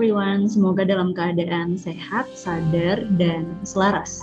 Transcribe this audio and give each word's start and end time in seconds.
Everyone, 0.00 0.48
semoga 0.48 0.88
dalam 0.88 1.12
keadaan 1.12 1.76
sehat, 1.76 2.24
sadar, 2.32 3.04
dan 3.20 3.44
selaras. 3.68 4.16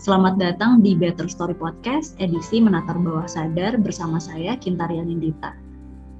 Selamat 0.00 0.40
datang 0.40 0.80
di 0.80 0.96
Better 0.96 1.28
Story 1.28 1.52
Podcast, 1.52 2.16
edisi 2.16 2.64
Menatar 2.64 2.96
Bawah 2.96 3.28
Sadar 3.28 3.76
bersama 3.76 4.16
saya, 4.24 4.56
Kintaria 4.56 5.04
Nindita. 5.04 5.52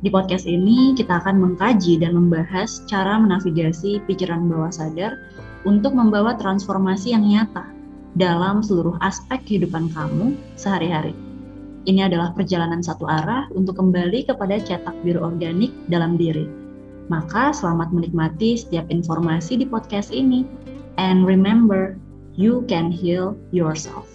Di 0.05 0.13
podcast 0.13 0.45
ini, 0.45 0.93
kita 0.93 1.25
akan 1.25 1.41
mengkaji 1.41 2.05
dan 2.05 2.21
membahas 2.21 2.85
cara 2.85 3.17
menavigasi 3.17 4.05
pikiran 4.05 4.45
bawah 4.45 4.69
sadar 4.69 5.17
untuk 5.65 5.97
membawa 5.97 6.37
transformasi 6.37 7.17
yang 7.17 7.25
nyata 7.25 7.65
dalam 8.13 8.61
seluruh 8.61 9.01
aspek 9.01 9.41
kehidupan 9.49 9.89
kamu 9.89 10.37
sehari-hari. 10.61 11.17
Ini 11.89 12.13
adalah 12.13 12.37
perjalanan 12.37 12.85
satu 12.85 13.09
arah 13.09 13.49
untuk 13.57 13.73
kembali 13.73 14.29
kepada 14.29 14.61
cetak 14.61 15.01
biru 15.01 15.25
organik 15.25 15.73
dalam 15.89 16.21
diri 16.21 16.68
maka 17.09 17.57
selamat 17.57 17.89
menikmati 17.89 18.61
setiap 18.61 18.85
informasi 18.93 19.57
di 19.57 19.65
podcast 19.65 20.13
ini. 20.13 20.45
And 21.01 21.25
remember, 21.25 21.97
you 22.37 22.69
can 22.69 22.93
heal 22.93 23.33
yourself. 23.49 24.07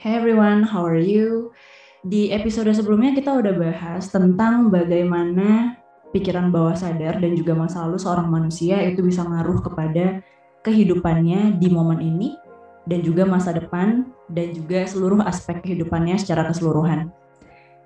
Hey 0.00 0.16
everyone, 0.16 0.64
how 0.64 0.84
are 0.84 1.00
you? 1.00 1.52
Di 2.06 2.32
episode 2.32 2.72
sebelumnya 2.72 3.12
kita 3.12 3.36
udah 3.36 3.54
bahas 3.56 4.08
tentang 4.08 4.72
bagaimana 4.72 5.76
pikiran 6.14 6.54
bawah 6.54 6.78
sadar 6.78 7.20
dan 7.20 7.32
juga 7.36 7.52
masa 7.52 7.84
lalu 7.84 7.98
seorang 7.98 8.30
manusia 8.30 8.78
itu 8.86 9.02
bisa 9.02 9.26
ngaruh 9.26 9.60
kepada 9.60 10.22
kehidupannya 10.62 11.58
di 11.58 11.68
momen 11.68 11.98
ini 11.98 12.38
dan 12.86 13.02
juga 13.02 13.26
masa 13.26 13.50
depan 13.50 14.06
dan 14.30 14.54
juga 14.54 14.86
seluruh 14.86 15.26
aspek 15.26 15.58
kehidupannya 15.66 16.14
secara 16.22 16.46
keseluruhan. 16.46 17.10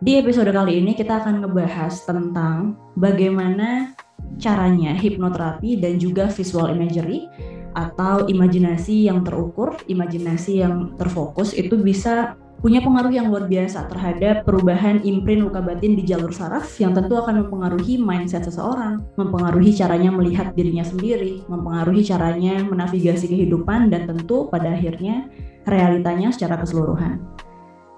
Di 0.01 0.17
episode 0.17 0.49
kali 0.49 0.81
ini 0.81 0.97
kita 0.97 1.21
akan 1.21 1.45
ngebahas 1.45 1.93
tentang 2.09 2.73
bagaimana 2.97 3.93
caranya 4.41 4.97
hipnoterapi 4.97 5.77
dan 5.77 6.01
juga 6.01 6.33
visual 6.33 6.73
imagery 6.73 7.29
atau 7.77 8.25
imajinasi 8.25 9.13
yang 9.13 9.21
terukur, 9.21 9.77
imajinasi 9.93 10.65
yang 10.65 10.97
terfokus 10.97 11.53
itu 11.53 11.77
bisa 11.77 12.33
punya 12.65 12.81
pengaruh 12.81 13.13
yang 13.13 13.29
luar 13.29 13.45
biasa 13.45 13.93
terhadap 13.93 14.49
perubahan 14.49 15.05
imprint 15.05 15.45
luka 15.45 15.61
batin 15.61 15.93
di 15.93 16.09
jalur 16.09 16.33
saraf 16.33 16.81
yang 16.81 16.97
tentu 16.97 17.21
akan 17.21 17.45
mempengaruhi 17.45 18.01
mindset 18.01 18.49
seseorang, 18.49 19.05
mempengaruhi 19.21 19.77
caranya 19.77 20.09
melihat 20.09 20.57
dirinya 20.57 20.85
sendiri, 20.85 21.45
mempengaruhi 21.45 22.01
caranya 22.09 22.65
menavigasi 22.65 23.29
kehidupan 23.29 23.93
dan 23.93 24.09
tentu 24.09 24.49
pada 24.49 24.73
akhirnya 24.73 25.29
realitanya 25.69 26.33
secara 26.33 26.57
keseluruhan. 26.57 27.21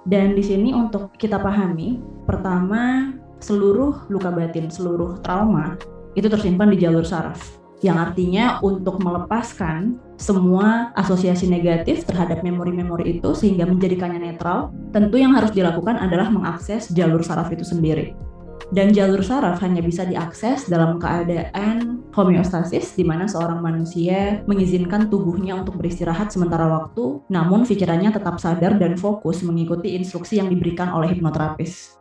Dan 0.02 0.34
di 0.34 0.42
sini 0.42 0.74
untuk 0.74 1.14
kita 1.14 1.38
pahami, 1.38 2.02
pertama 2.26 3.14
seluruh 3.38 4.06
luka 4.10 4.30
batin, 4.34 4.70
seluruh 4.70 5.22
trauma 5.22 5.78
itu 6.18 6.26
tersimpan 6.26 6.70
di 6.74 6.78
jalur 6.82 7.06
saraf. 7.06 7.38
Yang 7.82 7.98
artinya 7.98 8.62
untuk 8.62 9.02
melepaskan 9.02 9.98
semua 10.14 10.94
asosiasi 10.94 11.50
negatif 11.50 12.06
terhadap 12.06 12.46
memori-memori 12.46 13.18
itu 13.18 13.34
sehingga 13.34 13.66
menjadikannya 13.66 14.22
netral, 14.22 14.70
tentu 14.94 15.18
yang 15.18 15.34
harus 15.34 15.50
dilakukan 15.50 15.98
adalah 15.98 16.30
mengakses 16.30 16.94
jalur 16.94 17.26
saraf 17.26 17.50
itu 17.50 17.66
sendiri 17.66 18.14
dan 18.72 18.88
jalur 18.90 19.20
saraf 19.20 19.60
hanya 19.60 19.84
bisa 19.84 20.08
diakses 20.08 20.64
dalam 20.66 20.96
keadaan 20.96 22.00
homeostasis 22.16 22.96
di 22.96 23.04
mana 23.04 23.28
seorang 23.28 23.60
manusia 23.60 24.40
mengizinkan 24.48 25.12
tubuhnya 25.12 25.60
untuk 25.60 25.76
beristirahat 25.76 26.32
sementara 26.32 26.64
waktu 26.72 27.20
namun 27.28 27.68
pikirannya 27.68 28.16
tetap 28.16 28.40
sadar 28.40 28.80
dan 28.80 28.96
fokus 28.96 29.44
mengikuti 29.44 29.92
instruksi 29.92 30.40
yang 30.40 30.48
diberikan 30.48 30.88
oleh 30.88 31.12
hipnoterapis. 31.12 32.00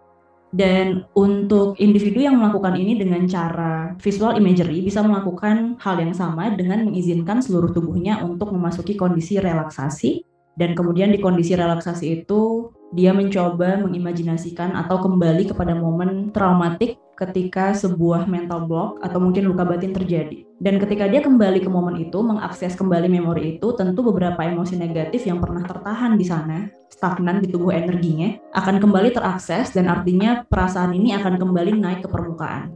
Dan 0.52 1.08
untuk 1.16 1.80
individu 1.80 2.28
yang 2.28 2.36
melakukan 2.36 2.76
ini 2.76 3.00
dengan 3.00 3.24
cara 3.24 3.96
visual 4.04 4.36
imagery 4.36 4.84
bisa 4.84 5.00
melakukan 5.00 5.80
hal 5.80 5.96
yang 5.96 6.12
sama 6.12 6.52
dengan 6.52 6.92
mengizinkan 6.92 7.40
seluruh 7.40 7.72
tubuhnya 7.72 8.20
untuk 8.20 8.52
memasuki 8.52 9.00
kondisi 9.00 9.40
relaksasi 9.40 10.28
dan 10.60 10.76
kemudian 10.76 11.16
di 11.16 11.24
kondisi 11.24 11.56
relaksasi 11.56 12.24
itu 12.24 12.68
dia 12.92 13.16
mencoba 13.16 13.80
mengimajinasikan 13.80 14.76
atau 14.76 15.00
kembali 15.00 15.48
kepada 15.48 15.72
momen 15.72 16.30
traumatik 16.36 17.00
ketika 17.16 17.72
sebuah 17.72 18.26
mental 18.28 18.68
block 18.68 19.00
atau 19.00 19.22
mungkin 19.22 19.48
luka 19.48 19.64
batin 19.64 19.96
terjadi. 19.96 20.44
Dan 20.58 20.82
ketika 20.82 21.06
dia 21.08 21.22
kembali 21.22 21.62
ke 21.62 21.70
momen 21.70 22.02
itu, 22.02 22.20
mengakses 22.20 22.74
kembali 22.74 23.08
memori 23.08 23.58
itu, 23.58 23.68
tentu 23.78 24.02
beberapa 24.02 24.42
emosi 24.42 24.76
negatif 24.76 25.24
yang 25.30 25.38
pernah 25.38 25.62
tertahan 25.64 26.18
di 26.18 26.26
sana, 26.26 26.68
stagnan 26.90 27.40
di 27.40 27.48
tubuh 27.48 27.72
energinya, 27.72 28.36
akan 28.58 28.82
kembali 28.82 29.14
terakses 29.14 29.72
dan 29.72 29.88
artinya 29.88 30.44
perasaan 30.50 30.98
ini 30.98 31.14
akan 31.14 31.38
kembali 31.38 31.78
naik 31.78 32.06
ke 32.06 32.10
permukaan. 32.10 32.74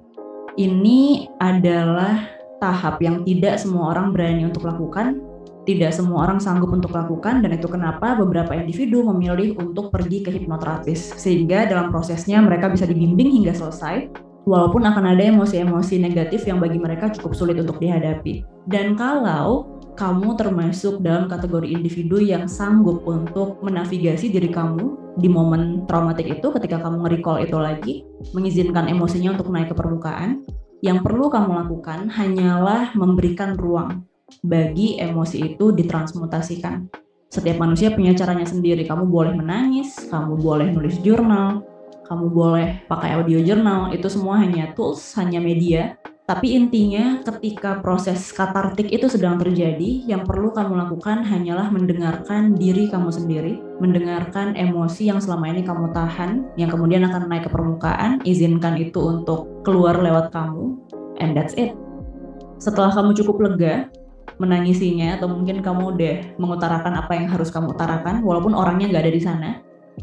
Ini 0.56 1.28
adalah 1.42 2.24
tahap 2.64 3.04
yang 3.04 3.28
tidak 3.28 3.60
semua 3.60 3.92
orang 3.92 4.16
berani 4.16 4.48
untuk 4.48 4.64
lakukan 4.64 5.20
tidak 5.66 5.92
semua 5.92 6.30
orang 6.30 6.38
sanggup 6.38 6.70
untuk 6.70 6.94
lakukan 6.94 7.42
dan 7.42 7.58
itu 7.58 7.66
kenapa 7.66 8.14
beberapa 8.14 8.54
individu 8.54 9.02
memilih 9.02 9.58
untuk 9.58 9.90
pergi 9.90 10.22
ke 10.22 10.30
hipnoterapis 10.30 11.18
sehingga 11.18 11.66
dalam 11.66 11.90
prosesnya 11.90 12.40
mereka 12.40 12.70
bisa 12.70 12.86
dibimbing 12.86 13.34
hingga 13.42 13.58
selesai 13.58 14.14
walaupun 14.46 14.86
akan 14.86 15.18
ada 15.18 15.26
emosi-emosi 15.26 15.98
negatif 15.98 16.46
yang 16.46 16.62
bagi 16.62 16.78
mereka 16.78 17.10
cukup 17.10 17.34
sulit 17.34 17.58
untuk 17.58 17.82
dihadapi. 17.82 18.46
Dan 18.70 18.94
kalau 18.94 19.82
kamu 19.98 20.38
termasuk 20.38 21.02
dalam 21.02 21.26
kategori 21.26 21.66
individu 21.66 22.22
yang 22.22 22.46
sanggup 22.46 23.02
untuk 23.10 23.58
menavigasi 23.66 24.30
diri 24.30 24.54
kamu 24.54 25.18
di 25.18 25.32
momen 25.32 25.90
traumatik 25.90 26.30
itu 26.30 26.48
ketika 26.62 26.78
kamu 26.78 27.08
nge-recall 27.08 27.42
itu 27.42 27.58
lagi, 27.58 27.94
mengizinkan 28.38 28.86
emosinya 28.86 29.34
untuk 29.34 29.50
naik 29.50 29.74
ke 29.74 29.76
permukaan, 29.76 30.46
yang 30.84 31.02
perlu 31.02 31.32
kamu 31.32 31.66
lakukan 31.66 32.12
hanyalah 32.12 32.94
memberikan 32.94 33.58
ruang 33.58 34.06
bagi 34.46 34.98
emosi 35.02 35.56
itu 35.56 35.74
ditransmutasikan. 35.74 36.90
Setiap 37.30 37.58
manusia 37.60 37.92
punya 37.92 38.16
caranya 38.16 38.48
sendiri. 38.48 38.88
Kamu 38.88 39.10
boleh 39.10 39.36
menangis, 39.36 40.08
kamu 40.08 40.40
boleh 40.40 40.72
nulis 40.72 41.02
jurnal, 41.04 41.66
kamu 42.08 42.26
boleh 42.32 42.68
pakai 42.88 43.18
audio 43.18 43.42
jurnal. 43.42 43.92
Itu 43.92 44.08
semua 44.08 44.40
hanya 44.40 44.72
tools, 44.78 45.02
hanya 45.20 45.42
media. 45.42 45.98
Tapi 46.26 46.58
intinya 46.58 47.22
ketika 47.22 47.86
proses 47.86 48.34
katartik 48.34 48.90
itu 48.90 49.06
sedang 49.06 49.38
terjadi, 49.38 50.10
yang 50.10 50.26
perlu 50.26 50.50
kamu 50.50 50.74
lakukan 50.74 51.22
hanyalah 51.22 51.70
mendengarkan 51.70 52.58
diri 52.58 52.90
kamu 52.90 53.14
sendiri, 53.14 53.62
mendengarkan 53.78 54.58
emosi 54.58 55.14
yang 55.14 55.22
selama 55.22 55.54
ini 55.54 55.62
kamu 55.62 55.94
tahan, 55.94 56.50
yang 56.58 56.74
kemudian 56.74 57.06
akan 57.06 57.30
naik 57.30 57.46
ke 57.46 57.54
permukaan, 57.54 58.26
izinkan 58.26 58.74
itu 58.82 58.98
untuk 58.98 59.62
keluar 59.62 60.02
lewat 60.02 60.34
kamu, 60.34 60.82
and 61.22 61.38
that's 61.38 61.54
it. 61.62 61.78
Setelah 62.58 62.90
kamu 62.90 63.14
cukup 63.22 63.46
lega, 63.46 63.94
menangisinya 64.38 65.20
atau 65.20 65.32
mungkin 65.32 65.64
kamu 65.64 65.96
udah 65.96 66.16
mengutarakan 66.42 66.94
apa 67.00 67.12
yang 67.16 67.28
harus 67.32 67.50
kamu 67.50 67.72
utarakan 67.74 68.26
walaupun 68.26 68.52
orangnya 68.52 68.92
nggak 68.92 69.04
ada 69.08 69.14
di 69.14 69.24
sana. 69.24 69.52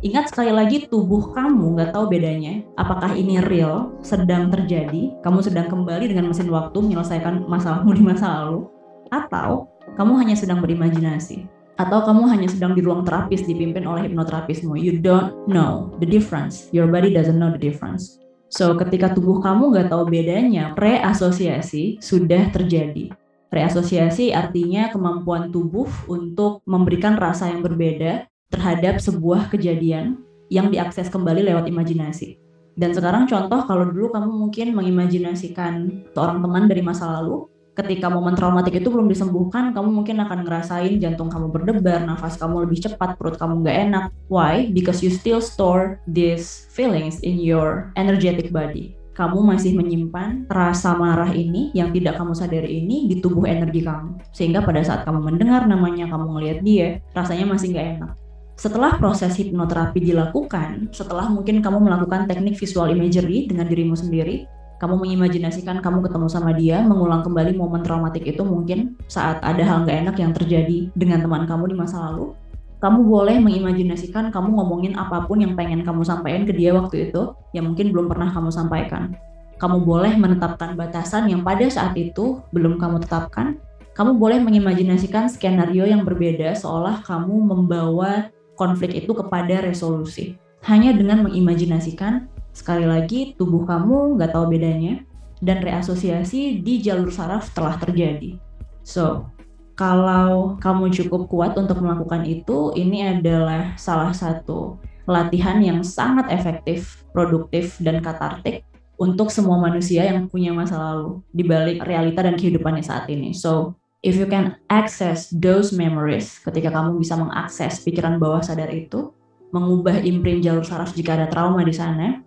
Ingat 0.01 0.33
sekali 0.33 0.49
lagi 0.49 0.89
tubuh 0.89 1.37
kamu 1.37 1.77
nggak 1.77 1.93
tahu 1.93 2.09
bedanya 2.09 2.65
apakah 2.81 3.13
ini 3.13 3.45
real 3.45 3.93
sedang 4.01 4.49
terjadi 4.49 5.13
kamu 5.21 5.45
sedang 5.45 5.69
kembali 5.69 6.09
dengan 6.09 6.33
mesin 6.33 6.49
waktu 6.49 6.81
menyelesaikan 6.81 7.45
masalahmu 7.45 7.93
di 7.93 8.01
masa 8.01 8.41
lalu 8.41 8.73
atau 9.13 9.69
kamu 10.01 10.25
hanya 10.25 10.33
sedang 10.33 10.65
berimajinasi 10.65 11.45
atau 11.77 12.05
kamu 12.09 12.25
hanya 12.33 12.49
sedang 12.49 12.73
di 12.73 12.81
ruang 12.81 13.05
terapis 13.05 13.45
dipimpin 13.45 13.85
oleh 13.85 14.09
hipnoterapismu. 14.09 14.81
You 14.81 14.97
don't 14.97 15.37
know 15.45 15.93
the 16.01 16.09
difference. 16.09 16.73
Your 16.73 16.89
body 16.89 17.13
doesn't 17.13 17.37
know 17.37 17.53
the 17.53 17.61
difference. 17.61 18.17
So 18.53 18.77
ketika 18.77 19.13
tubuh 19.13 19.45
kamu 19.45 19.77
nggak 19.77 19.89
tahu 19.93 20.09
bedanya 20.09 20.73
preasosiasi 20.77 22.01
sudah 22.01 22.53
terjadi 22.53 23.13
Reasosiasi 23.53 24.33
artinya 24.33 24.89
kemampuan 24.89 25.53
tubuh 25.53 25.85
untuk 26.09 26.65
memberikan 26.65 27.21
rasa 27.21 27.53
yang 27.53 27.61
berbeda 27.61 28.25
terhadap 28.49 28.97
sebuah 28.97 29.53
kejadian 29.53 30.25
yang 30.49 30.73
diakses 30.73 31.13
kembali 31.13 31.45
lewat 31.53 31.69
imajinasi. 31.69 32.41
Dan 32.73 32.97
sekarang 32.97 33.29
contoh 33.29 33.69
kalau 33.69 33.93
dulu 33.93 34.09
kamu 34.09 34.33
mungkin 34.49 34.73
mengimajinasikan 34.73 36.05
seorang 36.17 36.41
teman 36.41 36.65
dari 36.65 36.81
masa 36.81 37.05
lalu, 37.21 37.45
ketika 37.77 38.09
momen 38.09 38.33
traumatik 38.33 38.81
itu 38.81 38.89
belum 38.89 39.13
disembuhkan, 39.13 39.77
kamu 39.77 40.01
mungkin 40.01 40.25
akan 40.25 40.49
ngerasain 40.49 40.97
jantung 40.97 41.29
kamu 41.29 41.53
berdebar, 41.53 42.09
nafas 42.09 42.41
kamu 42.41 42.65
lebih 42.65 42.89
cepat, 42.89 43.21
perut 43.21 43.37
kamu 43.37 43.61
nggak 43.61 43.77
enak. 43.93 44.05
Why? 44.33 44.73
Because 44.73 45.05
you 45.05 45.13
still 45.13 45.45
store 45.45 46.01
these 46.09 46.73
feelings 46.73 47.21
in 47.21 47.37
your 47.37 47.93
energetic 48.01 48.49
body 48.49 48.97
kamu 49.13 49.45
masih 49.45 49.77
menyimpan 49.77 50.49
rasa 50.49 50.97
marah 50.97 51.29
ini 51.37 51.69
yang 51.77 51.93
tidak 51.93 52.17
kamu 52.17 52.33
sadari 52.33 52.81
ini 52.81 53.09
di 53.09 53.21
tubuh 53.21 53.45
energi 53.45 53.85
kamu. 53.85 54.17
Sehingga 54.33 54.65
pada 54.65 54.81
saat 54.81 55.05
kamu 55.05 55.21
mendengar 55.21 55.69
namanya, 55.69 56.09
kamu 56.09 56.27
ngelihat 56.37 56.59
dia, 56.65 56.89
rasanya 57.13 57.45
masih 57.45 57.77
nggak 57.77 57.89
enak. 58.01 58.13
Setelah 58.57 58.97
proses 58.97 59.37
hipnoterapi 59.37 60.01
dilakukan, 60.01 60.93
setelah 60.93 61.29
mungkin 61.29 61.61
kamu 61.61 61.83
melakukan 61.83 62.29
teknik 62.29 62.57
visual 62.57 62.89
imagery 62.89 63.49
dengan 63.49 63.69
dirimu 63.69 63.97
sendiri, 63.97 64.49
kamu 64.83 64.99
mengimajinasikan 64.99 65.79
kamu 65.79 66.03
ketemu 66.11 66.27
sama 66.27 66.51
dia, 66.59 66.83
mengulang 66.83 67.23
kembali 67.23 67.55
momen 67.55 67.87
traumatik 67.87 68.27
itu 68.27 68.43
mungkin 68.43 68.99
saat 69.07 69.39
ada 69.39 69.63
hal 69.63 69.87
nggak 69.87 69.99
enak 70.03 70.17
yang 70.19 70.33
terjadi 70.35 70.91
dengan 70.99 71.23
teman 71.23 71.47
kamu 71.47 71.71
di 71.71 71.77
masa 71.79 72.11
lalu. 72.11 72.35
Kamu 72.83 73.07
boleh 73.07 73.39
mengimajinasikan 73.39 74.35
kamu 74.35 74.59
ngomongin 74.59 74.99
apa 74.99 75.23
pun 75.31 75.39
yang 75.39 75.55
pengen 75.55 75.87
kamu 75.87 76.03
sampaikan 76.03 76.43
ke 76.43 76.51
dia 76.51 76.75
waktu 76.75 77.09
itu 77.09 77.31
yang 77.55 77.71
mungkin 77.71 77.95
belum 77.95 78.11
pernah 78.11 78.35
kamu 78.35 78.51
sampaikan. 78.51 79.15
Kamu 79.63 79.87
boleh 79.87 80.19
menetapkan 80.19 80.75
batasan 80.75 81.31
yang 81.31 81.47
pada 81.47 81.63
saat 81.71 81.95
itu 81.95 82.43
belum 82.51 82.83
kamu 82.83 83.07
tetapkan. 83.07 83.63
Kamu 83.95 84.19
boleh 84.19 84.43
mengimajinasikan 84.43 85.31
skenario 85.31 85.87
yang 85.87 86.03
berbeda 86.03 86.59
seolah 86.59 87.07
kamu 87.07 87.55
membawa 87.55 88.35
konflik 88.59 88.99
itu 88.99 89.15
kepada 89.15 89.63
resolusi. 89.63 90.35
Hanya 90.67 90.91
dengan 90.91 91.23
mengimajinasikan, 91.23 92.27
sekali 92.51 92.83
lagi 92.83 93.39
tubuh 93.39 93.63
kamu 93.63 94.19
nggak 94.19 94.35
tahu 94.35 94.51
bedanya, 94.51 95.07
dan 95.39 95.63
reasosiasi 95.63 96.59
di 96.59 96.83
jalur 96.83 97.15
saraf 97.15 97.55
telah 97.55 97.79
terjadi. 97.79 98.39
So, 98.83 99.31
kalau 99.73 100.61
kamu 100.61 100.93
cukup 100.93 101.29
kuat 101.33 101.53
untuk 101.57 101.81
melakukan 101.81 102.29
itu, 102.29 102.77
ini 102.77 103.09
adalah 103.09 103.73
salah 103.81 104.13
satu 104.13 104.77
latihan 105.09 105.59
yang 105.59 105.83
sangat 105.83 106.31
efektif, 106.31 107.03
produktif, 107.11 107.75
dan 107.83 107.99
katartik 108.05 108.63
untuk 109.01 109.33
semua 109.35 109.59
manusia 109.59 110.07
yang 110.07 110.31
punya 110.31 110.55
masa 110.55 110.79
lalu 110.79 111.25
di 111.35 111.43
balik 111.43 111.83
realita 111.83 112.23
dan 112.23 112.39
kehidupannya 112.39 112.85
saat 112.85 113.11
ini. 113.11 113.35
So, 113.35 113.75
if 114.05 114.15
you 114.15 114.31
can 114.31 114.61
access 114.71 115.33
those 115.35 115.75
memories, 115.75 116.39
ketika 116.39 116.71
kamu 116.71 117.03
bisa 117.03 117.19
mengakses 117.19 117.83
pikiran 117.83 118.23
bawah 118.23 118.45
sadar 118.45 118.71
itu, 118.71 119.11
mengubah 119.51 120.01
imprint 120.07 120.47
jalur 120.47 120.63
saraf 120.63 120.95
jika 120.95 121.19
ada 121.19 121.27
trauma 121.27 121.67
di 121.67 121.75
sana, 121.75 122.23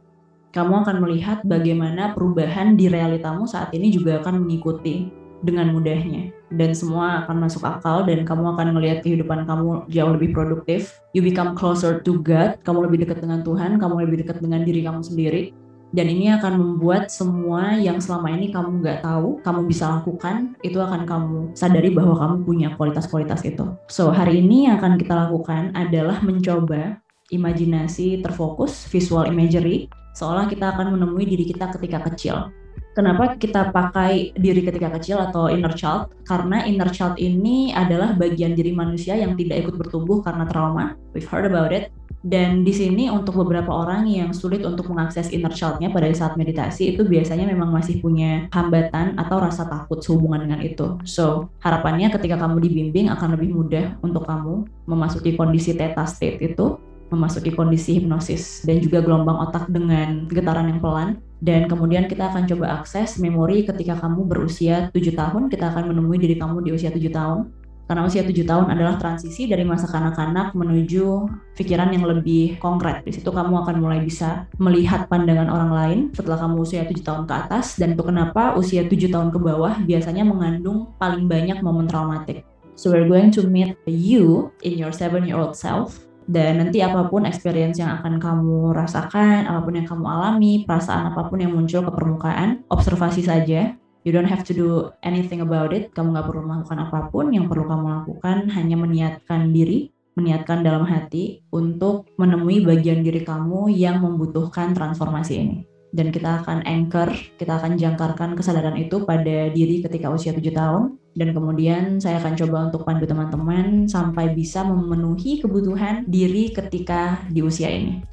kamu 0.52 0.88
akan 0.88 0.98
melihat 1.04 1.44
bagaimana 1.44 2.16
perubahan 2.16 2.80
di 2.80 2.88
realitamu 2.88 3.44
saat 3.44 3.76
ini 3.76 3.92
juga 3.92 4.24
akan 4.24 4.44
mengikuti 4.44 5.12
dengan 5.44 5.74
mudahnya 5.76 6.32
dan 6.54 6.72
semua 6.72 7.26
akan 7.26 7.46
masuk 7.46 7.66
akal 7.66 8.06
dan 8.06 8.24
kamu 8.24 8.56
akan 8.56 8.68
melihat 8.78 9.04
kehidupan 9.04 9.44
kamu 9.50 9.84
jauh 9.90 10.12
lebih 10.14 10.32
produktif. 10.32 11.02
You 11.12 11.26
become 11.26 11.58
closer 11.58 12.00
to 12.06 12.22
God, 12.22 12.62
kamu 12.64 12.88
lebih 12.90 13.08
dekat 13.08 13.26
dengan 13.26 13.42
Tuhan, 13.42 13.82
kamu 13.82 14.08
lebih 14.08 14.26
dekat 14.26 14.40
dengan 14.40 14.64
diri 14.64 14.86
kamu 14.86 15.02
sendiri. 15.04 15.52
Dan 15.96 16.12
ini 16.12 16.28
akan 16.28 16.60
membuat 16.60 17.08
semua 17.08 17.80
yang 17.80 18.04
selama 18.04 18.28
ini 18.36 18.52
kamu 18.52 18.84
nggak 18.84 19.00
tahu, 19.06 19.40
kamu 19.48 19.64
bisa 19.64 19.88
lakukan, 19.96 20.52
itu 20.60 20.76
akan 20.76 21.08
kamu 21.08 21.40
sadari 21.56 21.88
bahwa 21.96 22.20
kamu 22.20 22.36
punya 22.44 22.68
kualitas-kualitas 22.76 23.48
itu. 23.48 23.64
So, 23.88 24.12
hari 24.12 24.44
ini 24.44 24.68
yang 24.68 24.84
akan 24.84 25.00
kita 25.00 25.16
lakukan 25.16 25.72
adalah 25.72 26.20
mencoba 26.20 27.00
imajinasi 27.32 28.20
terfokus, 28.28 28.92
visual 28.92 29.24
imagery, 29.24 29.88
seolah 30.20 30.52
kita 30.52 30.76
akan 30.76 31.00
menemui 31.00 31.24
diri 31.24 31.48
kita 31.48 31.72
ketika 31.72 32.12
kecil 32.12 32.52
Kenapa 32.96 33.36
kita 33.36 33.76
pakai 33.76 34.32
diri 34.40 34.64
ketika 34.64 34.88
kecil 34.96 35.20
atau 35.20 35.52
inner 35.52 35.76
child? 35.76 36.16
Karena 36.24 36.64
inner 36.64 36.88
child 36.88 37.20
ini 37.20 37.76
adalah 37.76 38.16
bagian 38.16 38.56
diri 38.56 38.72
manusia 38.72 39.20
yang 39.20 39.36
tidak 39.36 39.68
ikut 39.68 39.76
bertumbuh 39.76 40.24
karena 40.24 40.48
trauma. 40.48 40.96
We've 41.12 41.28
heard 41.28 41.44
about 41.44 41.76
it. 41.76 41.92
Dan 42.26 42.66
di 42.66 42.74
sini 42.74 43.06
untuk 43.12 43.38
beberapa 43.38 43.70
orang 43.70 44.10
yang 44.10 44.34
sulit 44.34 44.66
untuk 44.66 44.90
mengakses 44.90 45.30
inner 45.30 45.54
child-nya 45.54 45.94
pada 45.94 46.10
saat 46.10 46.40
meditasi 46.40 46.98
itu 46.98 47.06
biasanya 47.06 47.46
memang 47.46 47.70
masih 47.70 48.02
punya 48.02 48.50
hambatan 48.50 49.14
atau 49.20 49.44
rasa 49.44 49.70
takut 49.70 50.02
sehubungan 50.02 50.42
dengan 50.42 50.64
itu. 50.66 50.98
So, 51.06 51.54
harapannya 51.62 52.10
ketika 52.10 52.42
kamu 52.42 52.66
dibimbing 52.66 53.14
akan 53.14 53.38
lebih 53.38 53.54
mudah 53.54 54.02
untuk 54.02 54.26
kamu 54.26 54.66
memasuki 54.90 55.38
kondisi 55.38 55.78
theta 55.78 56.08
state 56.10 56.42
itu 56.42 56.82
memasuki 57.14 57.54
kondisi 57.54 58.02
hipnosis 58.02 58.66
dan 58.66 58.82
juga 58.82 59.02
gelombang 59.02 59.38
otak 59.50 59.70
dengan 59.70 60.26
getaran 60.30 60.70
yang 60.70 60.82
pelan 60.82 61.10
dan 61.44 61.70
kemudian 61.70 62.10
kita 62.10 62.34
akan 62.34 62.50
coba 62.50 62.82
akses 62.82 63.22
memori 63.22 63.68
ketika 63.68 64.00
kamu 64.02 64.26
berusia 64.26 64.90
7 64.90 65.14
tahun 65.14 65.52
kita 65.54 65.70
akan 65.76 65.94
menemui 65.94 66.18
diri 66.18 66.40
kamu 66.40 66.66
di 66.66 66.74
usia 66.74 66.90
7 66.90 67.02
tahun 67.14 67.54
karena 67.86 68.02
usia 68.02 68.26
7 68.26 68.34
tahun 68.50 68.66
adalah 68.74 68.98
transisi 68.98 69.46
dari 69.46 69.62
masa 69.62 69.86
kanak-kanak 69.86 70.58
menuju 70.58 71.30
pikiran 71.54 71.94
yang 71.94 72.10
lebih 72.10 72.58
konkret. 72.58 73.06
Di 73.06 73.14
situ 73.14 73.30
kamu 73.30 73.62
akan 73.62 73.78
mulai 73.78 74.02
bisa 74.02 74.50
melihat 74.58 75.06
pandangan 75.06 75.46
orang 75.46 75.72
lain 75.72 76.00
setelah 76.10 76.42
kamu 76.42 76.66
usia 76.66 76.82
7 76.82 76.98
tahun 77.06 77.24
ke 77.30 77.34
atas 77.46 77.78
dan 77.78 77.94
itu 77.94 78.02
kenapa 78.02 78.58
usia 78.58 78.82
7 78.82 78.90
tahun 79.14 79.30
ke 79.30 79.38
bawah 79.38 79.78
biasanya 79.86 80.26
mengandung 80.26 80.98
paling 80.98 81.30
banyak 81.30 81.62
momen 81.62 81.86
traumatik. 81.86 82.42
So 82.74 82.92
we're 82.92 83.08
going 83.08 83.32
to 83.38 83.46
meet 83.46 83.78
you 83.86 84.50
in 84.66 84.82
your 84.82 84.92
7 84.92 85.22
year 85.22 85.38
old 85.38 85.54
self 85.54 86.02
dan 86.26 86.58
nanti 86.58 86.82
apa 86.82 87.06
pun 87.06 87.30
experience 87.30 87.78
yang 87.78 88.02
akan 88.02 88.18
kamu 88.18 88.74
rasakan, 88.74 89.46
apa 89.46 89.62
pun 89.62 89.74
yang 89.78 89.88
kamu 89.88 90.06
alami, 90.06 90.54
perasaan 90.66 91.14
apa 91.14 91.30
pun 91.30 91.38
yang 91.42 91.54
muncul 91.54 91.86
ke 91.86 91.92
permukaan, 91.94 92.66
observasi 92.70 93.22
saja. 93.22 93.78
You 94.06 94.14
don't 94.14 94.30
have 94.30 94.46
to 94.46 94.54
do 94.54 94.94
anything 95.02 95.42
about 95.42 95.74
it. 95.74 95.90
Kamu 95.94 96.14
nggak 96.14 96.30
perlu 96.30 96.46
melakukan 96.46 96.78
apa 96.78 97.10
pun. 97.10 97.34
Yang 97.34 97.50
perlu 97.50 97.66
kamu 97.66 97.86
lakukan 97.90 98.38
hanya 98.54 98.78
meniatkan 98.78 99.50
diri, 99.50 99.90
meniatkan 100.14 100.62
dalam 100.62 100.86
hati 100.86 101.42
untuk 101.50 102.10
menemui 102.22 102.62
bagian 102.62 103.02
diri 103.02 103.26
kamu 103.26 103.74
yang 103.74 104.02
membutuhkan 104.02 104.78
transformasi 104.78 105.34
ini 105.42 105.75
dan 105.94 106.12
kita 106.12 106.44
akan 106.44 106.66
anchor, 106.66 107.12
kita 107.38 107.62
akan 107.62 107.78
jangkarkan 107.78 108.34
kesadaran 108.34 108.76
itu 108.80 109.04
pada 109.06 109.52
diri 109.54 109.80
ketika 109.84 110.12
usia 110.12 110.34
7 110.34 110.42
tahun 110.52 110.98
dan 111.16 111.32
kemudian 111.32 112.04
saya 112.04 112.20
akan 112.20 112.34
coba 112.36 112.58
untuk 112.68 112.84
pandu 112.84 113.08
teman-teman 113.08 113.88
sampai 113.88 114.36
bisa 114.36 114.68
memenuhi 114.68 115.40
kebutuhan 115.40 116.04
diri 116.10 116.52
ketika 116.52 117.24
di 117.32 117.40
usia 117.40 117.72
ini. 117.72 118.04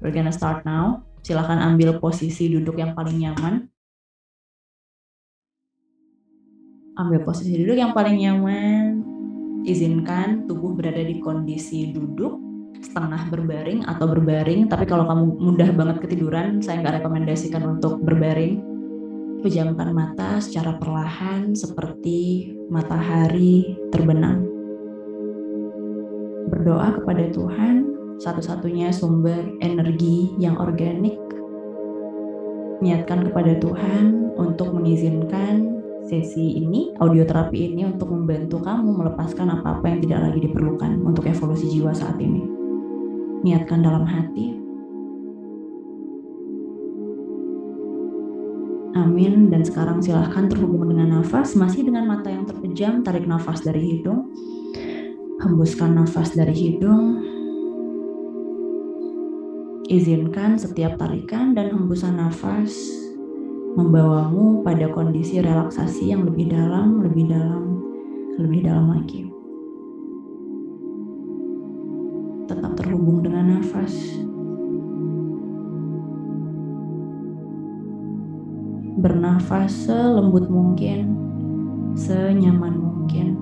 We're 0.00 0.16
gonna 0.16 0.32
start 0.32 0.64
now. 0.64 1.04
Silahkan 1.20 1.60
ambil 1.60 2.00
posisi 2.00 2.48
duduk 2.48 2.80
yang 2.80 2.96
paling 2.96 3.20
nyaman. 3.20 3.68
Ambil 6.96 7.20
posisi 7.20 7.60
duduk 7.60 7.76
yang 7.76 7.92
paling 7.92 8.16
nyaman. 8.16 9.04
Izinkan 9.68 10.48
tubuh 10.48 10.72
berada 10.72 11.04
di 11.04 11.20
kondisi 11.20 11.92
duduk 11.92 12.49
setengah 12.80 13.28
berbaring 13.28 13.84
atau 13.84 14.08
berbaring 14.08 14.66
tapi 14.66 14.88
kalau 14.88 15.04
kamu 15.04 15.24
mudah 15.36 15.70
banget 15.76 15.96
ketiduran 16.00 16.64
saya 16.64 16.80
nggak 16.80 17.04
rekomendasikan 17.04 17.62
untuk 17.64 18.00
berbaring. 18.00 18.66
Pejamkan 19.40 19.96
mata 19.96 20.36
secara 20.36 20.76
perlahan 20.76 21.56
seperti 21.56 22.52
matahari 22.68 23.72
terbenam. 23.88 24.44
Berdoa 26.52 27.00
kepada 27.00 27.24
Tuhan 27.32 27.88
satu-satunya 28.20 28.92
sumber 28.92 29.40
energi 29.64 30.36
yang 30.36 30.60
organik. 30.60 31.16
Niatkan 32.84 33.32
kepada 33.32 33.56
Tuhan 33.56 34.36
untuk 34.36 34.76
mengizinkan 34.76 35.80
sesi 36.04 36.60
ini, 36.60 36.92
audio 37.00 37.24
terapi 37.24 37.72
ini 37.72 37.88
untuk 37.88 38.12
membantu 38.12 38.60
kamu 38.60 38.92
melepaskan 38.92 39.56
apa-apa 39.56 39.88
yang 39.88 40.00
tidak 40.04 40.20
lagi 40.28 40.40
diperlukan 40.52 41.00
untuk 41.00 41.24
evolusi 41.28 41.80
jiwa 41.80 41.96
saat 41.96 42.20
ini 42.20 42.59
niatkan 43.40 43.80
dalam 43.84 44.04
hati. 44.04 44.60
Amin. 48.98 49.48
Dan 49.48 49.62
sekarang 49.64 50.04
silahkan 50.04 50.50
terhubung 50.50 50.90
dengan 50.90 51.20
nafas. 51.20 51.56
Masih 51.56 51.86
dengan 51.86 52.04
mata 52.04 52.28
yang 52.28 52.44
terpejam, 52.44 53.00
tarik 53.00 53.24
nafas 53.24 53.64
dari 53.64 53.80
hidung. 53.80 54.28
Hembuskan 55.40 55.96
nafas 55.96 56.36
dari 56.36 56.52
hidung. 56.52 57.24
Izinkan 59.90 60.54
setiap 60.54 61.00
tarikan 61.00 61.50
dan 61.50 61.74
hembusan 61.74 62.14
nafas 62.14 62.70
membawamu 63.74 64.62
pada 64.62 64.90
kondisi 64.90 65.42
relaksasi 65.42 66.10
yang 66.14 66.26
lebih 66.26 66.50
dalam, 66.50 67.02
lebih 67.02 67.26
dalam, 67.30 67.82
lebih 68.38 68.60
dalam 68.66 68.86
lagi. 68.94 69.29
Terhubung 73.00 73.24
dengan 73.24 73.56
nafas. 73.56 73.96
Bernafas 79.00 79.72
selembut 79.88 80.52
mungkin, 80.52 81.16
senyaman 81.96 82.76
mungkin. 82.76 83.40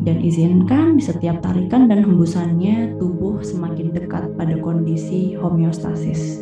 Dan 0.00 0.24
izinkan 0.24 0.96
di 0.96 1.04
setiap 1.04 1.44
tarikan 1.44 1.92
dan 1.92 2.00
hembusannya 2.00 2.96
tubuh 2.96 3.44
semakin 3.44 3.92
dekat 3.92 4.32
pada 4.32 4.56
kondisi 4.56 5.36
homeostasis. 5.36 6.40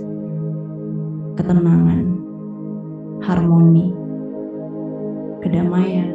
Ketenangan, 1.34 2.06
harmoni, 3.26 3.90
kedamaian, 5.42 6.14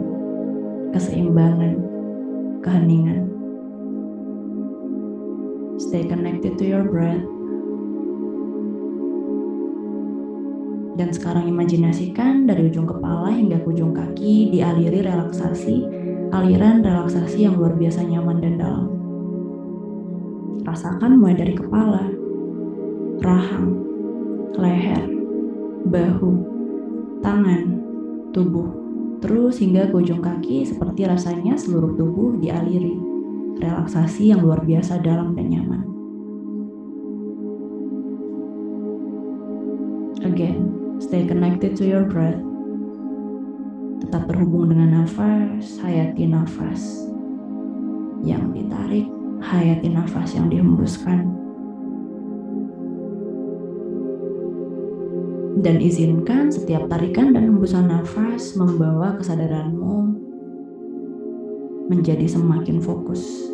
keseimbangan, 0.95 1.75
keheningan. 2.63 3.32
Stay 5.93 6.09
connected 6.09 6.57
to 6.57 6.65
your 6.65 6.89
breath. 6.89 7.21
Dan 10.97 11.13
sekarang 11.13 11.45
imajinasikan 11.53 12.49
dari 12.49 12.65
ujung 12.65 12.89
kepala 12.89 13.29
hingga 13.29 13.61
ke 13.61 13.77
ujung 13.77 13.93
kaki 13.93 14.49
dialiri 14.49 15.05
relaksasi, 15.05 15.85
aliran 16.33 16.81
relaksasi 16.81 17.45
yang 17.45 17.61
luar 17.61 17.77
biasa 17.77 18.09
nyaman 18.09 18.41
dan 18.41 18.57
dalam. 18.57 18.89
Rasakan 20.65 21.21
mulai 21.21 21.37
dari 21.37 21.53
kepala, 21.53 22.09
rahang, 23.21 23.85
leher, 24.57 25.05
bahu, 25.93 26.31
tangan, 27.21 27.69
tubuh, 28.33 28.65
terus 29.21 29.61
hingga 29.61 29.93
ke 29.93 30.01
ujung 30.01 30.25
kaki 30.25 30.65
seperti 30.65 31.05
rasanya 31.05 31.53
seluruh 31.53 31.93
tubuh 31.93 32.41
dialiri, 32.41 33.12
relaksasi 33.59 34.33
yang 34.33 34.41
luar 34.41 34.63
biasa 34.63 35.03
dalam 35.03 35.35
dan 35.37 35.51
nyaman. 35.51 35.83
Again, 40.23 40.71
stay 41.03 41.27
connected 41.27 41.75
to 41.75 41.83
your 41.83 42.07
breath. 42.07 42.39
Tetap 44.07 44.31
terhubung 44.31 44.71
dengan 44.71 45.03
nafas, 45.03 45.83
hayati 45.83 46.31
nafas 46.31 47.11
yang 48.23 48.55
ditarik, 48.55 49.07
hayati 49.43 49.91
nafas 49.91 50.31
yang 50.31 50.47
dihembuskan. 50.47 51.27
Dan 55.63 55.79
izinkan 55.79 56.51
setiap 56.51 56.87
tarikan 56.87 57.35
dan 57.35 57.51
hembusan 57.51 57.87
nafas 57.91 58.55
membawa 58.55 59.15
kesadaranmu 59.19 60.22
menjadi 61.91 62.23
semakin 62.27 62.79
fokus. 62.79 63.51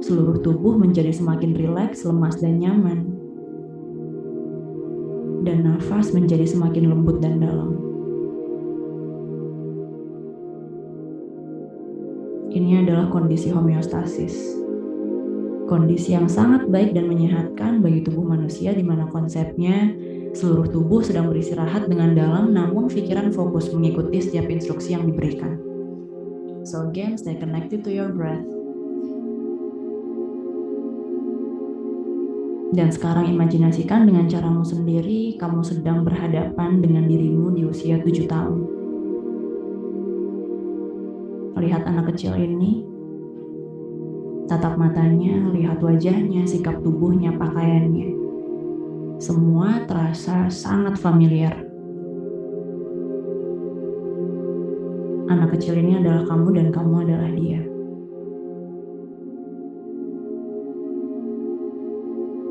Seluruh 0.00 0.40
tubuh 0.40 0.78
menjadi 0.78 1.12
semakin 1.12 1.52
rileks, 1.52 2.06
lemas, 2.06 2.40
dan 2.40 2.62
nyaman. 2.62 3.12
Dan 5.44 5.68
nafas 5.68 6.16
menjadi 6.16 6.48
semakin 6.48 6.88
lembut 6.88 7.20
dan 7.20 7.42
dalam. 7.42 7.76
Ini 12.48 12.88
adalah 12.88 13.12
kondisi 13.12 13.52
homeostasis. 13.52 14.56
Kondisi 15.68 16.16
yang 16.16 16.32
sangat 16.32 16.64
baik 16.72 16.96
dan 16.96 17.04
menyehatkan 17.12 17.84
bagi 17.84 18.00
tubuh 18.00 18.24
manusia 18.24 18.72
di 18.72 18.80
mana 18.80 19.04
konsepnya 19.12 19.92
seluruh 20.32 20.64
tubuh 20.72 21.04
sedang 21.04 21.28
beristirahat 21.28 21.92
dengan 21.92 22.16
dalam 22.16 22.56
namun 22.56 22.88
pikiran 22.88 23.28
fokus 23.36 23.68
mengikuti 23.68 24.24
setiap 24.24 24.48
instruksi 24.48 24.96
yang 24.96 25.04
diberikan. 25.04 25.67
So 26.68 26.84
again, 26.84 27.16
stay 27.16 27.32
connected 27.40 27.80
to 27.80 27.90
your 27.90 28.12
breath. 28.12 28.44
Dan 32.76 32.92
sekarang 32.92 33.32
imajinasikan 33.32 34.04
dengan 34.04 34.28
caramu 34.28 34.60
sendiri, 34.68 35.40
kamu 35.40 35.64
sedang 35.64 36.04
berhadapan 36.04 36.84
dengan 36.84 37.08
dirimu 37.08 37.56
di 37.56 37.64
usia 37.64 37.96
7 38.04 38.28
tahun. 38.28 38.60
Lihat 41.56 41.88
anak 41.88 42.12
kecil 42.12 42.36
ini, 42.36 42.84
tatap 44.52 44.76
matanya, 44.76 45.48
lihat 45.48 45.80
wajahnya, 45.80 46.44
sikap 46.44 46.84
tubuhnya, 46.84 47.32
pakaiannya. 47.32 48.12
Semua 49.16 49.88
terasa 49.88 50.52
sangat 50.52 51.00
familiar. 51.00 51.67
Anak 55.28 55.54
kecil 55.56 55.76
ini 55.76 56.00
adalah 56.00 56.24
kamu 56.24 56.48
dan 56.56 56.66
kamu 56.72 56.94
adalah 57.04 57.30
dia. 57.36 57.60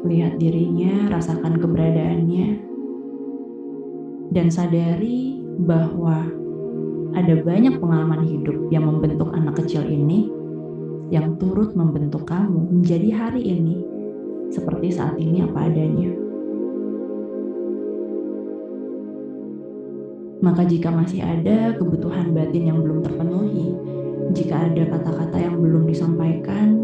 Lihat 0.07 0.34
dirinya, 0.39 1.12
rasakan 1.12 1.57
keberadaannya, 1.60 2.48
dan 4.31 4.48
sadari 4.53 5.41
bahwa 5.65 6.29
ada 7.17 7.34
banyak 7.41 7.81
pengalaman 7.81 8.24
hidup 8.24 8.69
yang 8.69 8.86
membentuk 8.86 9.34
anak 9.34 9.57
kecil 9.57 9.84
ini, 9.84 10.29
yang 11.10 11.36
turut 11.41 11.74
membentuk 11.74 12.29
kamu 12.29 12.77
menjadi 12.77 13.10
hari 13.15 13.41
ini 13.41 13.81
seperti 14.53 14.93
saat 14.93 15.17
ini 15.17 15.43
apa 15.43 15.65
adanya. 15.65 16.26
Maka 20.48 20.63
jika 20.63 20.88
masih 20.88 21.20
ada 21.20 21.75
kebutuhan 21.75 22.32
batin 22.32 22.72
yang 22.72 22.80
belum 22.80 23.04
terpenuhi, 23.04 23.75
jika 24.32 24.72
ada 24.72 24.96
kata-kata 24.96 25.44
yang 25.44 25.60
belum 25.60 25.84
disampaikan, 25.92 26.80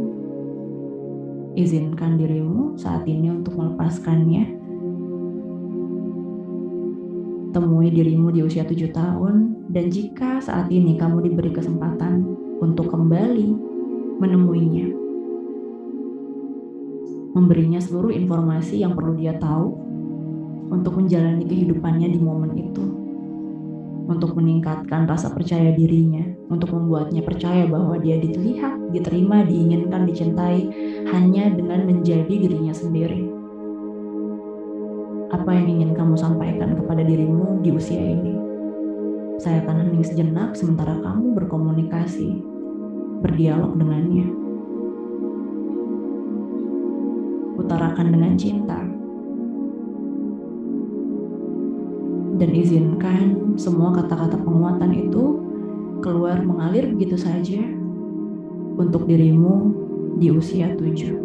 izinkan 1.55 2.19
dirimu 2.19 2.75
saat 2.75 3.07
ini 3.07 3.31
untuk 3.31 3.55
melepaskannya. 3.55 4.59
Temui 7.55 7.87
dirimu 7.87 8.35
di 8.35 8.43
usia 8.43 8.67
tujuh 8.67 8.91
tahun, 8.91 9.71
dan 9.71 9.87
jika 9.87 10.43
saat 10.43 10.67
ini 10.67 10.99
kamu 10.99 11.31
diberi 11.31 11.55
kesempatan 11.55 12.35
untuk 12.59 12.91
kembali 12.91 13.47
menemuinya, 14.19 14.91
memberinya 17.31 17.79
seluruh 17.79 18.11
informasi 18.11 18.83
yang 18.83 18.91
perlu 18.91 19.15
dia 19.15 19.39
tahu 19.39 19.71
untuk 20.67 20.99
menjalani 20.99 21.47
kehidupannya 21.47 22.11
di 22.11 22.19
momen 22.19 22.51
itu 22.59 23.02
untuk 24.07 24.35
meningkatkan 24.35 25.07
rasa 25.07 25.31
percaya 25.31 25.71
dirinya, 25.71 26.23
untuk 26.51 26.75
membuatnya 26.75 27.23
percaya 27.23 27.63
bahwa 27.65 27.95
dia 27.99 28.19
dilihat, 28.19 28.91
diterima, 28.91 29.47
diinginkan, 29.47 30.03
dicintai 30.03 30.67
hanya 31.07 31.49
dengan 31.51 31.87
menjadi 31.87 32.29
dirinya 32.29 32.75
sendiri. 32.75 33.25
Apa 35.33 35.49
yang 35.49 35.79
ingin 35.79 35.91
kamu 35.97 36.13
sampaikan 36.13 36.77
kepada 36.77 37.01
dirimu 37.01 37.63
di 37.65 37.73
usia 37.73 37.97
ini? 37.97 38.37
Saya 39.41 39.65
akan 39.65 39.89
hening 39.89 40.05
sejenak 40.05 40.53
sementara 40.53 41.01
kamu 41.01 41.33
berkomunikasi, 41.33 42.43
berdialog 43.25 43.73
dengannya. 43.75 44.29
Utarakan 47.57 48.07
dengan 48.13 48.33
cinta 48.37 48.92
dan 52.37 52.49
izinkan 52.51 53.55
semua 53.55 53.93
kata-kata 53.93 54.41
penguatan 54.41 54.91
itu 54.93 55.23
keluar 56.03 56.41
mengalir 56.43 56.91
begitu 56.91 57.15
saja 57.15 57.61
untuk 58.75 59.05
dirimu 59.07 59.71
di 60.19 60.33
usia 60.33 60.73
tujuh. 60.75 61.22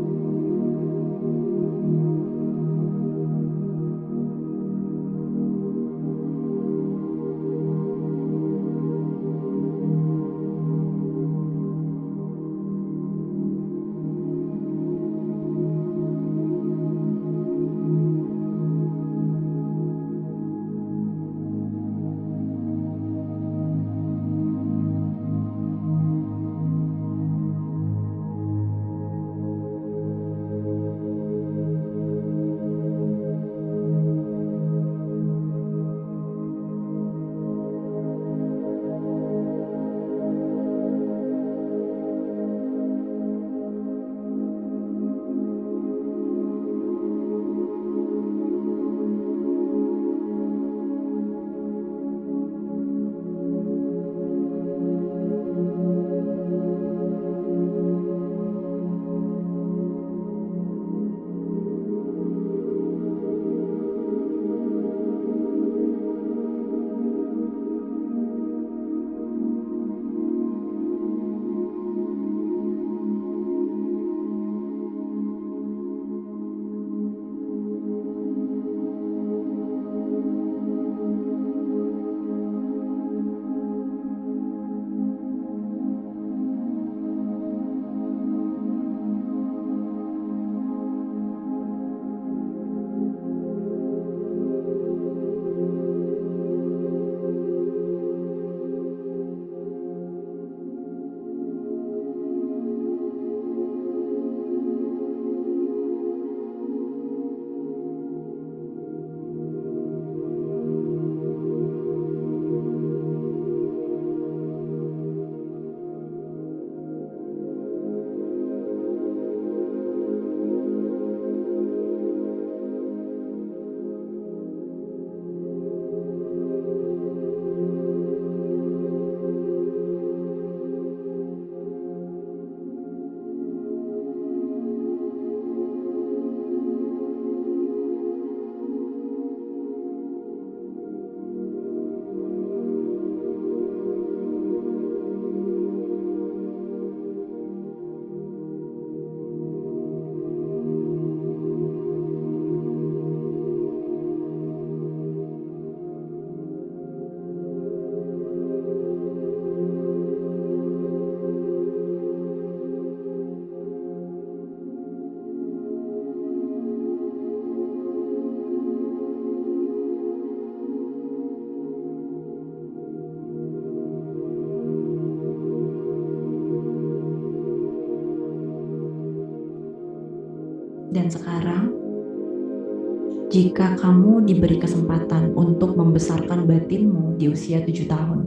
Jika 183.28 183.76
kamu 183.76 184.24
diberi 184.24 184.56
kesempatan 184.56 185.36
untuk 185.36 185.76
membesarkan 185.76 186.48
batinmu 186.48 187.20
di 187.20 187.28
usia 187.28 187.60
tujuh 187.60 187.84
tahun, 187.84 188.24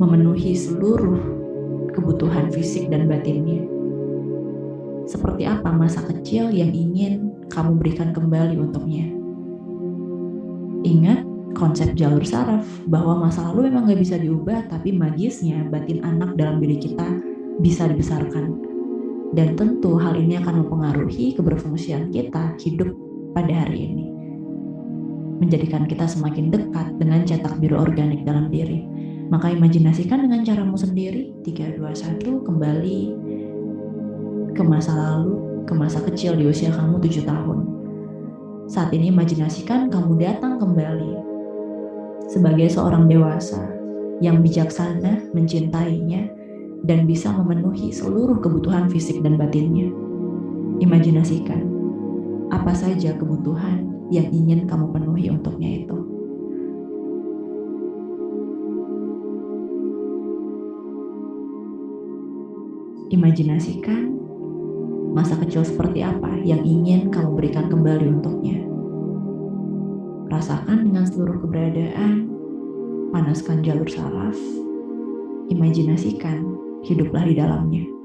memenuhi 0.00 0.56
seluruh 0.56 1.20
kebutuhan 1.92 2.48
fisik 2.48 2.88
dan 2.88 3.04
batinnya, 3.04 3.68
seperti 5.04 5.44
apa 5.44 5.68
masa 5.68 6.00
kecil 6.00 6.48
yang 6.48 6.72
ingin 6.72 7.28
kamu 7.52 7.76
berikan 7.76 8.16
kembali 8.16 8.56
untuknya? 8.56 9.12
Ingat 10.88 11.20
konsep 11.52 11.92
jalur 11.92 12.24
saraf 12.24 12.64
bahwa 12.88 13.28
masa 13.28 13.44
lalu 13.52 13.68
memang 13.68 13.84
gak 13.92 14.00
bisa 14.00 14.16
diubah, 14.16 14.72
tapi 14.72 14.96
magisnya 14.96 15.68
batin 15.68 16.00
anak 16.00 16.40
dalam 16.40 16.56
diri 16.56 16.80
kita 16.80 17.04
bisa 17.60 17.84
dibesarkan. 17.84 18.64
Dan 19.36 19.60
tentu 19.60 20.00
hal 20.00 20.16
ini 20.16 20.40
akan 20.40 20.64
mempengaruhi 20.64 21.36
keberfungsian 21.36 22.08
kita 22.08 22.56
hidup 22.60 23.11
pada 23.32 23.52
hari 23.66 23.90
ini. 23.90 24.06
Menjadikan 25.42 25.90
kita 25.90 26.06
semakin 26.06 26.54
dekat 26.54 26.94
dengan 27.02 27.26
cetak 27.26 27.58
biru 27.58 27.80
organik 27.80 28.22
dalam 28.22 28.52
diri. 28.52 28.86
Maka 29.32 29.50
imajinasikan 29.50 30.28
dengan 30.28 30.44
caramu 30.44 30.76
sendiri, 30.76 31.32
3, 31.42 31.80
2, 31.80 31.82
1, 31.82 32.46
kembali 32.46 33.00
ke 34.52 34.62
masa 34.62 34.92
lalu, 34.92 35.64
ke 35.64 35.72
masa 35.72 36.04
kecil 36.04 36.36
di 36.36 36.44
usia 36.46 36.68
kamu 36.70 37.00
7 37.00 37.24
tahun. 37.24 37.58
Saat 38.68 38.92
ini 38.94 39.08
imajinasikan 39.10 39.88
kamu 39.88 40.20
datang 40.20 40.60
kembali 40.60 41.12
sebagai 42.30 42.68
seorang 42.70 43.10
dewasa 43.10 43.60
yang 44.22 44.38
bijaksana 44.40 45.34
mencintainya 45.34 46.30
dan 46.86 47.08
bisa 47.08 47.32
memenuhi 47.34 47.90
seluruh 47.90 48.38
kebutuhan 48.38 48.86
fisik 48.86 49.18
dan 49.24 49.34
batinnya. 49.34 49.90
Imajinasikan 50.78 51.81
apa 52.52 52.76
saja 52.76 53.16
kebutuhan 53.16 53.88
yang 54.12 54.28
ingin 54.28 54.68
kamu 54.68 54.92
penuhi 54.92 55.32
untuknya 55.32 55.80
itu. 55.80 55.98
Imajinasikan 63.08 64.12
masa 65.16 65.36
kecil 65.40 65.64
seperti 65.64 66.04
apa 66.04 66.28
yang 66.44 66.60
ingin 66.60 67.08
kamu 67.08 67.32
berikan 67.40 67.72
kembali 67.72 68.04
untuknya. 68.20 68.60
Rasakan 70.28 70.88
dengan 70.88 71.04
seluruh 71.08 71.40
keberadaan, 71.44 72.28
panaskan 73.12 73.64
jalur 73.64 73.88
saraf, 73.88 74.36
imajinasikan 75.48 76.44
hiduplah 76.84 77.24
di 77.24 77.36
dalamnya. 77.36 78.01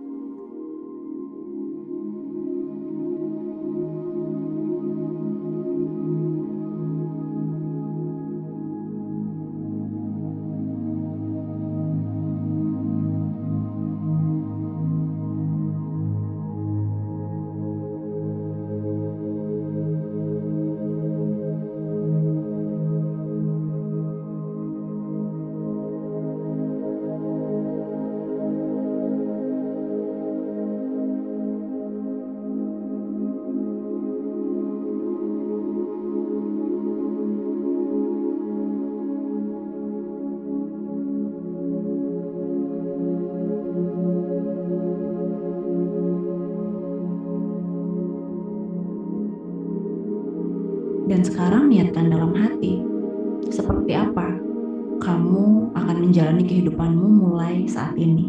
Kehidupanmu 56.68 57.08
mulai 57.24 57.64
saat 57.64 57.96
ini. 57.96 58.28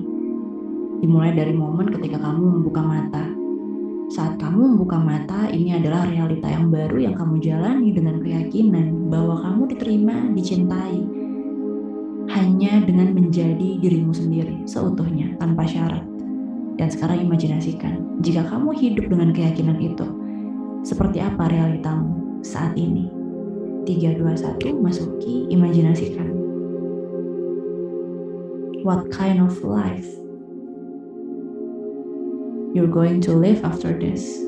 Dimulai 1.02 1.34
dari 1.34 1.50
momen 1.50 1.90
ketika 1.90 2.22
kamu 2.22 2.62
membuka 2.62 2.86
mata. 2.86 3.26
Saat 4.14 4.38
kamu 4.38 4.78
membuka 4.78 4.94
mata, 4.94 5.50
ini 5.50 5.74
adalah 5.74 6.06
realita 6.06 6.46
yang 6.46 6.70
baru 6.70 7.02
yang 7.02 7.18
kamu 7.18 7.42
jalani 7.42 7.90
dengan 7.90 8.22
keyakinan 8.22 9.10
bahwa 9.10 9.42
kamu 9.42 9.74
diterima, 9.74 10.30
dicintai, 10.38 11.02
hanya 12.30 12.78
dengan 12.86 13.10
menjadi 13.18 13.82
dirimu 13.82 14.14
sendiri 14.14 14.62
seutuhnya 14.70 15.34
tanpa 15.42 15.66
syarat. 15.66 16.06
Dan 16.78 16.94
sekarang 16.94 17.26
imajinasikan, 17.26 18.22
jika 18.22 18.46
kamu 18.46 18.70
hidup 18.78 19.10
dengan 19.10 19.34
keyakinan 19.34 19.82
itu, 19.82 20.06
seperti 20.86 21.18
apa 21.18 21.50
realitamu? 21.50 22.38
saat 22.46 22.78
ini. 22.78 23.10
3, 23.82 24.14
2, 24.14 24.30
1, 24.62 24.78
masuki, 24.78 25.50
imajinasikan. 25.50 26.37
What 28.86 29.10
kind 29.10 29.42
of 29.42 29.64
life 29.64 30.06
you're 32.74 32.86
going 32.86 33.20
to 33.26 33.34
live 33.34 33.66
after 33.66 33.90
this? 33.90 34.38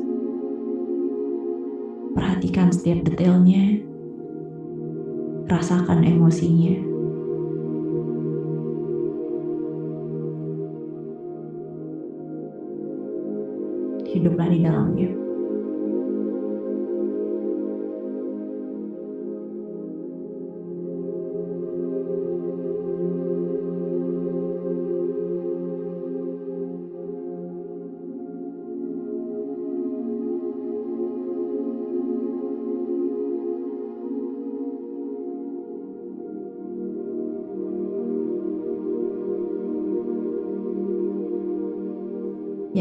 Perhatikan 2.14 2.70
setiap 2.70 3.10
detailnya, 3.10 3.82
rasakan 5.50 6.06
emosinya. 6.06 6.78
Hiduplah 14.06 14.46
di 14.46 14.58
dalamnya. 14.62 15.29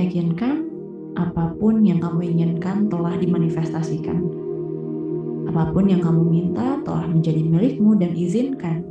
Yakinkan 0.10 0.66
apa 1.14 1.54
pun 1.62 1.86
yang 1.86 2.02
kamu 2.02 2.34
inginkan 2.34 2.90
telah 2.90 3.14
dimanifestasikan. 3.14 4.18
Apa 5.54 5.70
pun 5.70 5.86
yang 5.86 6.02
kamu 6.02 6.26
minta 6.26 6.82
telah 6.82 7.06
menjadi 7.06 7.46
milikmu 7.46 7.94
dan 7.94 8.18
izinkan. 8.18 8.82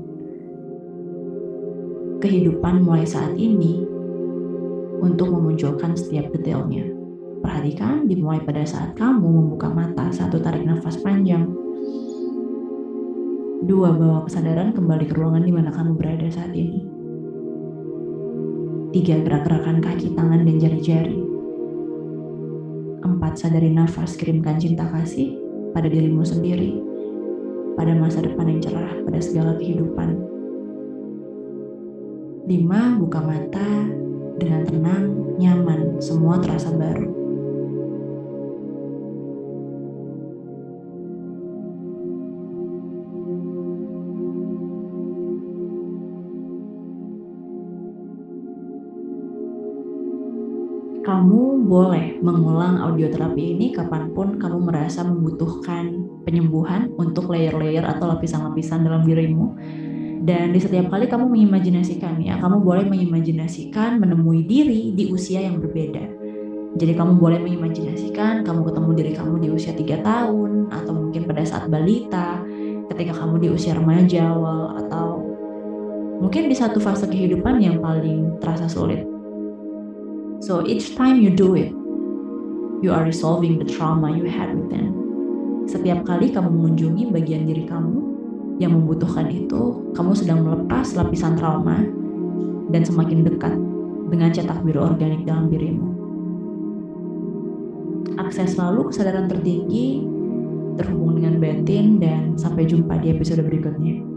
Kehidupan 2.23 2.87
mulai 2.87 3.03
saat 3.03 3.35
ini 3.35 3.83
untuk 5.03 5.35
memunculkan 5.35 5.99
setiap 5.99 6.31
detailnya. 6.31 6.87
Perhatikan 7.43 8.07
dimulai 8.07 8.39
pada 8.39 8.63
saat 8.63 8.95
kamu 8.95 9.27
membuka 9.27 9.75
mata, 9.75 10.15
satu 10.15 10.39
tarik 10.39 10.63
nafas 10.63 11.03
panjang. 11.03 11.51
Dua, 13.67 13.91
bawa 13.91 14.23
kesadaran 14.23 14.71
kembali 14.71 15.11
ke 15.11 15.19
ruangan 15.19 15.43
di 15.43 15.51
mana 15.51 15.75
kamu 15.75 15.99
berada 15.99 16.31
saat 16.31 16.55
ini 16.55 16.88
Tiga, 18.89 19.21
gerak-gerakan 19.21 19.85
kaki, 19.85 20.17
tangan, 20.17 20.49
dan 20.49 20.57
jari-jari. 20.57 21.21
Empat, 23.05 23.37
sadari 23.37 23.69
nafas, 23.69 24.17
kirimkan 24.17 24.57
cinta 24.57 24.89
kasih 24.89 25.37
pada 25.77 25.93
dirimu 25.93 26.25
sendiri, 26.25 26.81
pada 27.77 27.93
masa 27.93 28.25
depan 28.25 28.49
yang 28.49 28.65
cerah, 28.65 28.93
pada 29.05 29.21
segala 29.21 29.53
kehidupan. 29.61 30.17
Lima, 32.49 32.97
buka 32.97 33.21
mata 33.21 33.69
dengan 34.41 34.65
tenang, 34.65 35.05
nyaman, 35.37 36.01
semua 36.01 36.41
terasa 36.41 36.73
baru. 36.73 37.18
Kamu 51.29 51.69
boleh 51.69 52.25
mengulang 52.25 52.81
audio 52.81 53.13
terapi 53.13 53.53
ini 53.53 53.77
kapan 53.77 54.17
pun 54.17 54.41
kamu 54.41 54.65
merasa 54.65 55.05
membutuhkan 55.05 56.09
penyembuhan 56.25 56.89
untuk 56.97 57.29
layer-layer 57.29 57.85
atau 57.85 58.09
lapisan-lapisan 58.17 58.81
dalam 58.81 59.05
dirimu. 59.05 59.53
Dan 60.25 60.57
di 60.57 60.61
setiap 60.65 60.89
kali 60.89 61.05
kamu 61.05 61.29
mengimajinasikan 61.29 62.17
ya, 62.25 62.41
kamu 62.41 62.65
boleh 62.65 62.89
mengimajinasikan 62.89 64.01
menemui 64.01 64.49
diri 64.49 64.97
di 64.97 65.13
usia 65.13 65.45
yang 65.45 65.61
berbeda. 65.61 66.01
Jadi 66.81 66.97
kamu 66.97 67.21
boleh 67.21 67.45
mengimajinasikan 67.45 68.49
kamu 68.49 68.65
ketemu 68.73 68.91
diri 68.97 69.13
kamu 69.13 69.35
di 69.45 69.49
usia 69.53 69.77
3 69.77 70.01
tahun 70.01 70.73
atau 70.73 70.93
mungkin 70.97 71.29
pada 71.29 71.45
saat 71.45 71.69
balita, 71.69 72.41
ketika 72.89 73.13
kamu 73.21 73.37
di 73.37 73.49
usia 73.53 73.77
remaja 73.77 74.33
awal 74.33 74.81
atau 74.81 75.21
mungkin 76.25 76.49
di 76.49 76.57
satu 76.57 76.81
fase 76.81 77.05
kehidupan 77.05 77.61
yang 77.61 77.85
paling 77.85 78.41
terasa 78.41 78.65
sulit. 78.65 79.18
So 80.39 80.63
each 80.67 80.95
time 80.95 81.19
you 81.19 81.35
do 81.35 81.59
it, 81.59 81.75
you 82.83 82.95
are 82.95 83.03
resolving 83.03 83.59
the 83.59 83.67
trauma 83.67 84.15
you 84.15 84.31
had 84.31 84.55
within. 84.55 84.95
Setiap 85.67 86.07
kali 86.07 86.33
kamu 86.33 86.49
mengunjungi 86.49 87.13
bagian 87.13 87.45
diri 87.45 87.69
kamu 87.69 87.97
yang 88.63 88.73
membutuhkan 88.75 89.29
itu, 89.29 89.93
kamu 89.93 90.17
sedang 90.17 90.47
melepas 90.47 90.97
lapisan 90.97 91.37
trauma 91.37 91.85
dan 92.73 92.83
semakin 92.83 93.27
dekat 93.27 93.55
dengan 94.09 94.33
cetak 94.33 94.65
biru 94.65 94.83
organik 94.89 95.27
dalam 95.29 95.53
dirimu 95.53 95.99
akses 98.29 98.59
selalu 98.59 98.91
kesadaran 98.91 99.31
tertinggi 99.31 100.03
terhubung 100.75 101.17
dengan 101.17 101.39
batin 101.39 102.03
dan 102.03 102.35
sampai 102.35 102.67
jumpa 102.67 102.99
di 103.03 103.15
episode 103.15 103.43
berikutnya. 103.47 104.08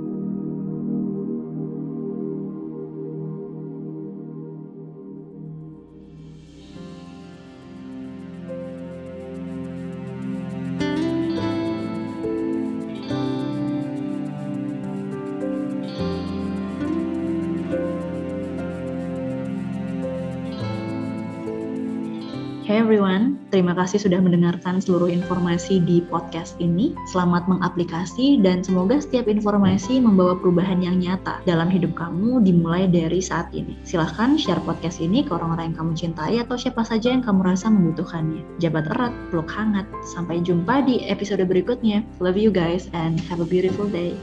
Hey 22.62 22.78
everyone, 22.78 23.42
terima 23.50 23.74
kasih 23.74 24.06
sudah 24.06 24.22
mendengarkan 24.22 24.78
seluruh 24.78 25.10
informasi 25.10 25.82
di 25.82 25.98
podcast 26.06 26.54
ini. 26.62 26.94
Selamat 27.10 27.50
mengaplikasi 27.50 28.38
dan 28.38 28.62
semoga 28.62 29.02
setiap 29.02 29.26
informasi 29.26 29.98
membawa 29.98 30.38
perubahan 30.38 30.78
yang 30.78 31.02
nyata 31.02 31.42
dalam 31.50 31.74
hidup 31.74 31.98
kamu 31.98 32.46
dimulai 32.46 32.86
dari 32.86 33.18
saat 33.18 33.50
ini. 33.50 33.82
Silahkan 33.82 34.38
share 34.38 34.62
podcast 34.62 35.02
ini 35.02 35.26
ke 35.26 35.34
orang-orang 35.34 35.74
yang 35.74 35.78
kamu 35.82 35.94
cintai 35.98 36.38
atau 36.38 36.54
siapa 36.54 36.86
saja 36.86 37.10
yang 37.10 37.26
kamu 37.26 37.50
rasa 37.50 37.66
membutuhkannya. 37.74 38.46
Jabat 38.62 38.94
erat, 38.94 39.14
peluk 39.34 39.50
hangat. 39.50 39.90
Sampai 40.06 40.46
jumpa 40.46 40.86
di 40.86 41.02
episode 41.10 41.42
berikutnya. 41.42 42.06
Love 42.22 42.38
you 42.38 42.54
guys 42.54 42.94
and 42.94 43.18
have 43.26 43.42
a 43.42 43.48
beautiful 43.50 43.90
day. 43.90 44.14